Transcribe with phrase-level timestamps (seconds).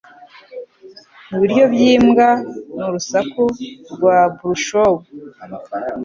[1.29, 2.27] mu biryo by'imbwa
[2.75, 3.39] n'urusaku
[3.93, 4.99] rwa brushwood